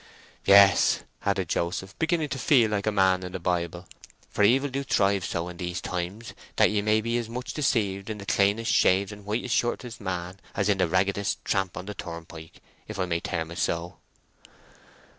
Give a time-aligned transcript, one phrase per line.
[0.45, 3.85] "Yes," added Joseph, beginning to feel like a man in the Bible;
[4.31, 8.09] "for evil do thrive so in these times that ye may be as much deceived
[8.09, 11.93] in the cleanest shaved and whitest shirted man as in the raggedest tramp upon the
[11.93, 13.99] turnpike, if I may term it so."